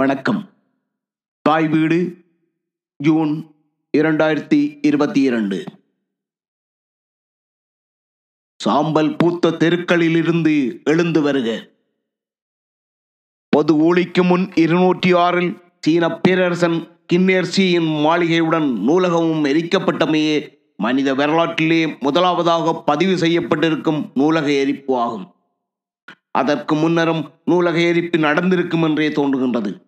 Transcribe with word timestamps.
வணக்கம். 0.00 0.48
தாய் 1.42 1.68
வீடு 1.68 2.16
ஜூன் 2.96 3.54
இரண்டாயிரத்தி 3.98 4.78
இருபத்தி 4.82 5.20
இரண்டு. 5.20 5.64
சாம்பல் 8.56 9.16
பூத்த 9.16 9.48
தெருக்களிலிருந்து 9.48 10.82
எழுந்து 10.84 11.22
வருக. 11.22 11.70
பொது 13.48 13.74
ஊழிக்கு 13.74 14.24
முன் 14.24 14.52
இருநூற்றி 14.54 15.12
ஆறில் 15.12 15.58
சீன 15.80 16.18
பேரரசன் 16.18 16.88
கின்னேர்சியின் 17.12 17.88
மாளிகையுடன் 18.06 18.68
நூலகமும் 18.88 19.44
எரிக்கப்பட்டமையே 19.44 20.58
மனித 20.76 21.14
வரலாற்றிலே 21.14 21.96
முதலாவதாக 22.00 22.82
பதிவு 22.82 23.18
செய்யப்பட்டிருக்கும் 23.18 24.10
நூலக 24.14 24.52
எரிப்பு 24.52 24.96
ஆகும். 24.96 25.34
அதற்கு 26.30 26.74
முன்னரும் 26.74 27.32
நூலக 27.44 27.80
எரிப்பு 27.80 28.18
நடந்திருக்கும் 28.18 28.82
என்றே 28.82 29.08
தோன்றுகின்றது. 29.08 29.85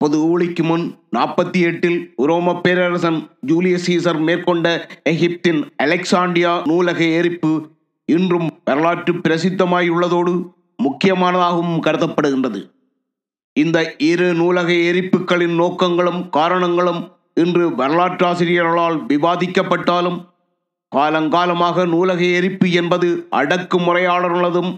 பொது 0.00 0.16
ஊழிக்கு 0.30 0.62
முன் 0.62 0.84
நாற்பத்தி 1.16 1.60
எட்டில் 1.60 1.98
உரோம 2.22 2.54
பேரரசன் 2.60 3.18
ஜூலியஸ் 3.40 3.86
சீசர் 3.86 4.18
மேற்கொண்ட 4.18 4.66
எகிப்தின் 5.02 5.60
அலெக்சாண்டியா 5.82 6.52
நூலக 6.66 7.00
எரிப்பு 7.18 7.52
இன்றும் 8.08 8.48
வரலாற்று 8.64 9.12
பிரசித்தமாயுள்ளதோடு 9.12 10.32
முக்கியமானதாகவும் 10.82 11.80
கருதப்படுகின்றது. 11.86 12.60
இந்த 13.56 13.78
இரு 14.10 14.28
நூலக 14.34 14.70
எரிப்புகளின் 14.88 15.56
நோக்கங்களும் 15.60 16.20
காரணங்களும் 16.28 17.02
இன்று 17.34 17.64
வரலாற்றாசிரியர்களால் 17.74 18.98
விவாதிக்கப்பட்டாலும் 19.08 20.18
காலங்காலமாக 20.92 21.86
நூலக 21.86 22.20
எரிப்பு 22.38 22.68
என்பது 22.72 23.28
அடக்குமுறையாளர்களதும் 23.30 24.70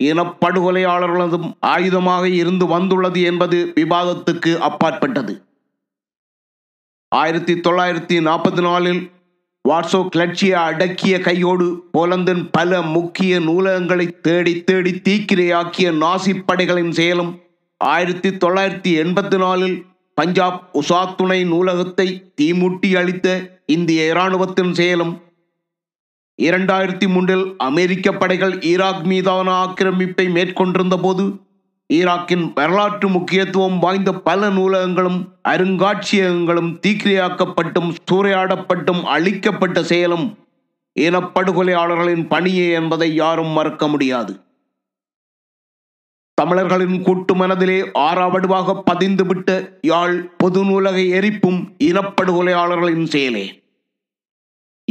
இனப்படுகொலையாளர்களதும் 0.00 1.48
ஆயுதமாக 1.66 2.24
இருந்து 2.24 2.66
வந்துள்ளது 2.66 3.20
என்பது 3.20 3.72
விவாதத்துக்கு 3.74 4.60
அப்பாற்பட்டது. 4.60 5.34
ஆயிரத்தி 7.12 7.54
தொள்ளாயிரத்தி 7.54 8.16
நாற்பத்தி 8.20 8.60
நாலில் 8.60 9.10
வாட்ஸோ 9.68 10.08
கிளர்ச்சியை 10.08 10.58
அடக்கிய 10.62 11.18
கையோடு 11.18 11.66
போலந்தின் 11.92 12.50
பல 12.50 12.82
முக்கிய 12.82 13.40
நூலகங்களை 13.40 14.06
தேடி 14.20 14.64
தேடி 14.64 14.92
தீக்கிரையாக்கிய 15.00 15.90
நாசி 15.92 16.32
படைகளின் 16.44 16.92
செயலும் 16.92 17.40
ஆயிரத்தி 17.80 18.28
தொள்ளாயிரத்தி 18.28 18.90
எண்பத்தி 19.02 19.38
நாலில் 19.38 19.76
பஞ்சாப் 20.14 20.58
உசா 20.72 21.14
துணை 21.14 21.44
நூலகத்தை 21.44 22.08
தீமுட்டி 22.40 22.96
அளித்த 22.96 23.28
இந்திய 23.66 24.08
இராணுவத்தின் 24.08 24.72
செயலும் 24.72 25.20
இரண்டாயிரத்தி 26.38 27.08
மூன்றில் 27.08 27.56
அமெரிக்க 27.56 28.12
படைகள் 28.12 28.58
ஈராக் 28.58 29.02
மீதான 29.02 29.52
ஆக்கிரமிப்பை 29.52 30.30
மேற்கொண்டிருந்த 30.30 30.96
போது 30.96 31.32
ஈராக்கின் 31.94 32.52
வரலாற்று 32.54 33.08
முக்கியத்துவம் 33.08 33.78
வாய்ந்த 33.78 34.12
பல 34.12 34.48
நூலகங்களும் 34.48 35.28
அருங்காட்சியகங்களும் 35.48 36.78
தீக்கிரையாக்கப்பட்டும் 36.86 37.94
சூறையாடப்பட்டும் 38.10 39.02
அழிக்கப்பட்ட 39.02 39.82
செயலும் 39.82 40.38
இனப்படுகொலையாளர்களின் 41.00 42.28
பணியே 42.28 42.70
என்பதை 42.70 43.14
யாரும் 43.14 43.48
மறக்க 43.48 43.88
முடியாது. 43.88 44.40
தமிழர்களின் 46.34 47.02
கூட்டு 47.02 47.34
மனதிலே 47.34 47.80
ஆறாவடுவாக 47.80 48.82
பதிந்துவிட்ட 48.90 49.78
யாழ் 49.82 50.30
பொது 50.36 50.64
நூலக 50.64 50.96
எரிப்பும் 50.98 51.60
இனப்படுகொலையாளர்களின் 51.78 53.04
செயலே. 53.04 53.61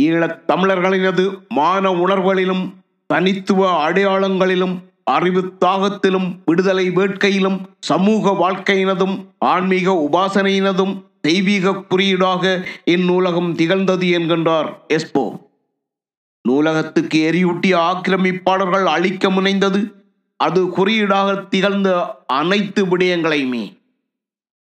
ஈழத் 0.03 0.39
தமிழர்களினது 0.47 1.25
மான 1.49 1.91
உணர்வுகளிலும் 2.05 2.63
தனித்துவ 3.09 3.69
அடையாளங்களிலும் 3.85 4.75
அறிவு 5.11 5.41
தாகத்திலும் 5.65 6.27
விடுதலை 6.45 6.85
வேட்கையிலும் 6.89 7.57
சமூக 7.79 8.33
வாழ்க்கையினதும் 8.41 9.15
ஆன்மீக 9.45 9.93
உபாசனையினதும் 10.09 10.93
தெய்வீக 11.21 11.73
குறியீடாக 11.89 12.43
இந்நூலகம் 12.85 13.49
திகழ்ந்தது 13.55 14.07
என்கின்றார் 14.17 14.69
எஸ்போ. 14.87 15.23
நூலகத்துக்கு 16.45 17.17
எரியூட்டிய 17.29 17.73
ஆக்கிரமிப்பாளர்கள் 17.89 18.85
அழிக்க 18.95 19.31
முனைந்தது 19.31 19.81
அது 20.39 20.61
குறியீடாக 20.69 21.35
திகழ்ந்த 21.53 21.89
அனைத்து 22.37 22.81
விடயங்களையுமே. 22.85 23.65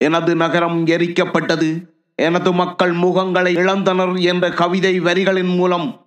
எனது 0.01 0.33
நகரம் 0.35 0.79
எரிக்கப்பட்டது 0.87 1.69
எனது 2.17 2.53
மக்கள் 2.53 2.93
முகங்களை 2.95 3.53
இழந்தனர் 3.57 4.21
என்ற 4.21 4.51
கவிதை 4.51 5.01
வரிகளின் 5.01 5.55
மூலம் 5.57 6.07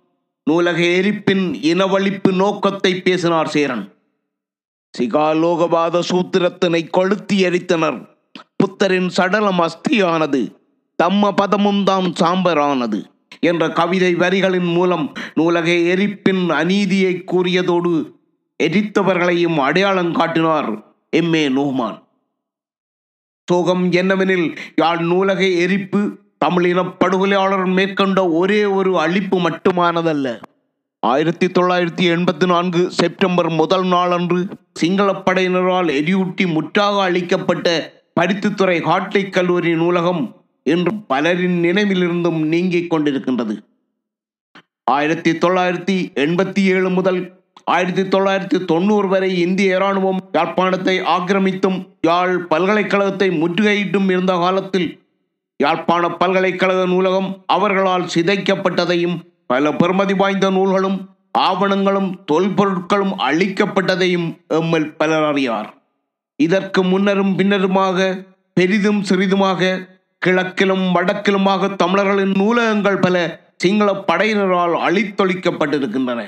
நூலக 0.50 0.80
எரிப்பின் 0.82 1.44
இனவழிப்பு 1.70 2.30
நோக்கத்தை 2.32 3.00
பேசினார் 3.00 3.48
சேரன். 3.48 3.92
சிகாலோகவாத 4.94 6.00
சூத்திரத்தினை 6.10 6.90
கொளுத்தி 6.90 7.44
எரித்தனர். 7.44 7.98
புத்தரின் 8.56 9.08
சடலம் 9.08 9.60
அஸ்தியானது. 9.60 10.42
தம்ம 11.02 11.32
பதமும் 11.36 11.84
தாம் 11.84 12.12
சாம்பரானது 12.20 13.00
என்ற 13.40 13.68
கவிதை 13.70 14.14
வரிகளின் 14.14 14.70
மூலம் 14.74 15.12
நூலக 15.34 15.68
எரிப்பின் 15.92 16.50
அநீதியை 16.50 17.24
கூறியதோடு 17.32 17.92
எரித்தவர்களையும் 18.62 19.58
அடையாளம் 19.58 20.12
காட்டினார் 20.12 20.70
எம் 21.10 21.34
ஏ 21.34 21.48
நோமான். 21.48 22.07
சோகம் 23.50 23.92
என்னவெனில் 23.92 24.56
யாழ் 24.76 24.98
நூலக 24.98 25.48
எரிப்பு 25.48 26.18
தமிழின 26.38 26.82
படுகொலையாளர் 26.82 27.66
மேற்கொண்ட 27.66 28.28
ஒரே 28.28 28.64
ஒரு 28.64 28.98
அழிப்பு 28.98 29.50
மட்டுமானதல்ல. 29.50 30.40
ஆயிரத்தி 31.00 31.46
தொள்ளாயிரத்தி 31.46 32.04
எண்பத்தி 32.14 32.46
நான்கு 32.46 32.90
செப்டம்பர் 32.90 33.48
முதல் 33.48 33.86
நாளன்று 33.86 34.46
சிங்கள 34.72 35.12
படையினரால் 35.12 35.88
எரியூட்டி 35.88 36.52
முற்றாக 36.52 37.02
அளிக்கப்பட்ட 37.02 37.92
பருத்தித்துறை 38.20 38.82
ஹாட்லி 38.82 39.30
கல்லூரி 39.30 39.74
நூலகம் 39.74 40.36
இன்று 40.62 40.94
பலரின் 40.94 41.62
நினைவிலிருந்தும் 41.62 42.40
நீங்கிக் 42.44 42.94
கொண்டிருக்கின்றது. 42.94 43.56
ஆயிரத்தி 44.84 45.30
தொள்ளாயிரத்தி 45.30 45.96
எண்பத்தி 46.14 46.62
ஏழு 46.64 46.90
முதல் 46.90 47.37
ஆயிரத்தி 47.74 48.02
தொள்ளாயிரத்தி 48.14 48.58
தொண்ணூறு 48.64 49.08
வரை 49.08 49.30
இந்திய 49.44 49.76
இராணுவம் 49.76 50.20
யாழ்ப்பாணத்தை 50.36 50.94
ஆக்கிரமித்தும் 51.16 51.78
யாழ் 52.06 52.34
பல்கலைக்கழகத்தை 52.52 53.28
முற்றுகையிட்டும் 53.40 54.08
இருந்த 54.14 54.34
காலத்தில் 54.44 54.88
யாழ்ப்பாண 55.62 56.04
பல்கலைக்கழக 56.20 56.82
நூலகம் 56.86 57.28
அவர்களால் 57.46 58.06
சிதைக்கப்பட்டதையும் 58.14 59.16
பல 59.46 59.72
பெருமதி 59.72 60.14
வாய்ந்த 60.14 60.46
நூல்களும் 60.50 60.98
ஆவணங்களும் 61.48 62.10
தொல்பொருட்களும் 62.32 63.14
அழிக்கப்பட்டதையும் 63.28 64.28
எம்மல் 64.58 64.88
பலர் 65.00 65.26
அறியார். 65.30 65.68
இதற்கு 66.36 66.80
முன்னரும் 66.84 67.34
பின்னருமாக 67.34 68.08
பெரிதும் 68.56 69.02
சிறிதுமாக 69.02 69.70
கிழக்கிலும் 70.22 70.86
வடக்கிலுமாக 70.96 71.76
தமிழர்களின் 71.82 72.34
நூலகங்கள் 72.40 72.98
பல 72.98 73.16
சிங்கள 73.62 73.88
படையினரால் 74.08 74.74
அழித்தொழிக்கப்பட்டிருக்கின்றன. 74.86 76.20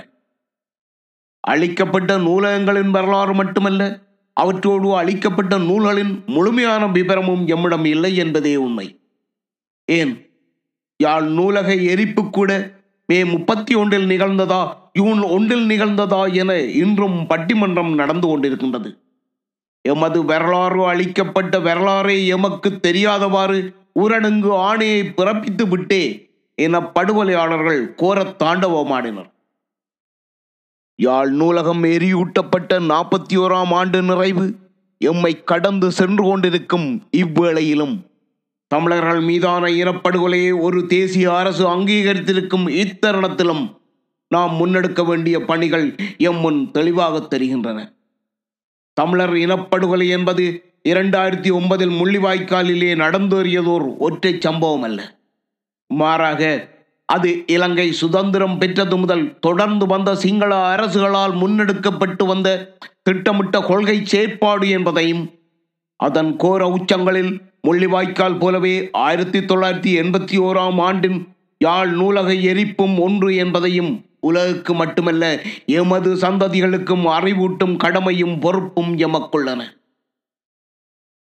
அழிக்கப்பட்ட 1.41 2.19
நூலகங்களின் 2.19 2.91
வரலாறு 2.91 3.35
மட்டுமல்ல 3.35 3.99
அவற்றோடு 4.33 4.97
அழிக்கப்பட்ட 4.97 5.59
நூல்களின் 5.59 6.23
முழுமையான 6.27 6.87
விபரமும் 6.87 7.47
எம்மிடம் 7.47 7.85
இல்லை 7.85 8.17
என்பதே 8.17 8.57
உண்மை. 8.57 9.01
ஏன்? 9.85 10.31
யாழ் 10.99 11.25
நூலக 11.25 11.75
எரிப்பு 11.75 12.31
கூட 12.31 12.71
மே 13.07 13.25
முப்பத்தி 13.25 13.75
ஒன்றில் 13.75 14.07
நிகழ்ந்ததா 14.07 14.69
ஜூன் 14.93 15.23
ஒன்றில் 15.23 15.67
நிகழ்ந்ததா 15.67 16.33
என 16.33 16.57
இன்றும் 16.59 17.27
பட்டிமன்றம் 17.27 17.95
நடந்து 17.95 18.27
கொண்டிருக்கின்றது. 18.29 18.99
எமது 19.83 20.25
வரலாறு 20.25 20.87
அளிக்கப்பட்ட 20.87 21.61
வரலாறே 21.61 22.27
எமக்கு 22.27 22.81
தெரியாதவாறு 22.83 23.75
ஊரடங்கு 23.95 24.53
ஆணையை 24.53 25.13
பிறப்பித்து 25.17 25.69
விட்டே 25.69 26.31
என 26.55 26.81
படுகொலையாளர்கள் 26.81 27.95
கோர 27.95 28.35
தாண்டவமாடினர். 28.45 29.31
யாழ் 31.05 31.31
நூலகம் 31.31 31.83
எரியூட்டப்பட்ட 31.85 32.73
நாற்பத்தி 32.89 33.35
ஓராம் 33.35 33.73
ஆண்டு 33.75 34.03
நிறைவு. 34.03 34.47
எம்மை 34.99 35.45
கடந்து 35.45 35.93
சென்று 35.99 36.25
கொண்டிருக்கும் 36.25 36.89
இவ்வேளையிலும் 37.17 37.95
தமிழர்கள் 38.67 39.21
மீதான 39.21 39.69
இனப்படுகொலையை 39.69 40.61
ஒரு 40.61 40.87
தேசிய 40.87 41.37
அரசு 41.37 41.63
அங்கீகரித்திருக்கும் 41.69 42.67
இத்தருணத்திலும் 42.83 43.65
நாம் 44.29 44.53
முன்னெடுக்க 44.61 45.07
வேண்டிய 45.07 45.45
பணிகள் 45.45 45.95
எம் 46.19 46.37
முன் 46.37 46.71
தெளிவாக 46.71 47.21
தெரிகின்றன. 47.21 47.79
தமிழர் 48.93 49.33
இனப்படுகொலை 49.33 50.09
என்பது 50.09 50.45
இரண்டாயிரத்தி 50.89 51.51
ஒன்பதில் 51.59 51.97
முள்ளிவாய்க்காலிலே 52.01 52.93
நடந்தேறியதோர் 53.05 53.97
ஒற்றை 53.99 54.35
சம்பவம் 54.39 54.83
அல்ல. 54.83 55.01
மாறாக 55.87 56.69
அது 57.11 57.45
இலங்கை 57.47 57.93
சுதந்திரம் 57.93 58.59
பெற்றது 58.59 58.97
முதல் 58.97 59.39
தொடர்ந்து 59.39 59.87
வந்த 59.87 60.15
சிங்கள 60.15 60.57
அரசுகளால் 60.57 61.35
முன்னெடுக்கப்பட்டு 61.35 62.25
வந்த 62.25 62.77
திட்டமிட்ட 63.03 63.61
கொள்கை 63.61 64.05
செயற்பாடு 64.05 64.69
என்பதையும் 64.69 65.25
அதன் 65.97 66.37
கோர 66.37 66.69
உச்சங்களில் 66.69 67.33
முள்ளிவாய்க்கால் 67.69 68.39
போலவே 68.39 68.91
ஆயிரத்தி 68.93 69.39
தொள்ளாயிரத்தி 69.39 69.91
எண்பத்தி 70.03 70.37
ஓராம் 70.39 70.81
ஆண்டின் 70.81 71.19
யாழ் 71.59 71.91
நூலக 71.91 72.33
எரிப்பும் 72.33 72.99
ஒன்று 73.01 73.35
என்பதையும் 73.35 74.05
உலகுக்கு 74.21 74.75
மட்டுமல்ல 74.75 75.25
எமது 75.67 76.15
சந்ததிகளுக்கும் 76.15 77.05
அறிவூட்டும் 77.07 77.77
கடமையும் 77.77 78.39
பொறுப்பும் 78.39 78.97
எமக்குள்ளன. 78.99 79.61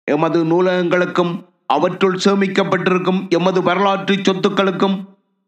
எமது 0.04 0.44
நூலகங்களுக்கும் 0.44 1.32
அவற்றுள் 1.66 2.18
சேமிக்கப்பட்டிருக்கும் 2.24 3.28
எமது 3.28 3.62
வரலாற்று 3.62 4.14
சொத்துக்களுக்கும் 4.14 4.96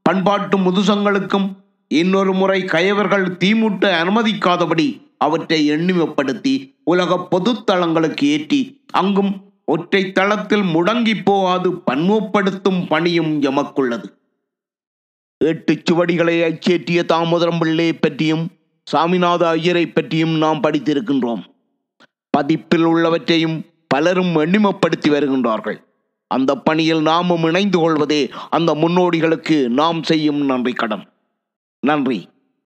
பண்பாட்டு 0.09 0.59
முதுசங்களுக்கும் 0.59 1.55
இன்னொரு 1.89 2.33
முறை 2.33 2.65
கயவர்கள் 2.65 3.25
தீமூட்ட 3.25 3.91
அனுமதிக்காதபடி 4.03 5.01
அவற்றை 5.19 5.71
எண்ணிமப்படுத்தி 5.71 6.77
உலக 6.85 7.27
பொதுத்தளங்களுக்கு 7.31 8.25
ஏற்றி 8.25 8.83
அங்கும் 8.93 9.53
ஒற்றை 9.65 10.13
தளத்தில் 10.13 10.63
முடங்கி 10.63 11.15
போகாது 11.25 11.73
பன்முகப்படுத்தும் 11.73 12.87
பணியும் 12.89 13.43
எமக்குள்ளது. 13.43 14.09
எட்டு 15.39 15.83
சுவடிகளை 15.91 16.37
அச்சேற்றிய 16.43 17.03
தாமோதரம் 17.13 17.59
பிள்ளை 17.59 17.93
பற்றியும் 17.93 18.49
சாமிநாத 18.93 19.45
ஐயரை 19.45 19.87
பற்றியும் 19.87 20.35
நாம் 20.37 20.63
படித்திருக்கின்றோம். 20.63 21.43
பதிப்பில் 22.31 22.85
உள்ளவற்றையும் 22.85 23.67
பலரும் 23.89 24.35
எண்ணிமப்படுத்தி 24.37 25.09
வருகின்றார்கள். 25.09 25.79
அந்த 26.29 26.55
பணியில் 26.55 27.03
நாமும் 27.03 27.45
இணைந்து 27.45 27.79
கொள்வதே 27.79 28.31
அந்த 28.51 28.75
முன்னோடிகளுக்கு 28.75 29.69
நாம் 29.69 30.03
செய்யும் 30.03 30.45
நன்றி 30.45 30.73
கடன். 30.73 31.09
நன்றி. 31.81 32.29